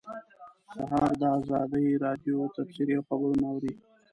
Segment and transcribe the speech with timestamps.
[0.73, 3.73] سهار د ازادۍ راډیو تبصرې او خبرونه اوري.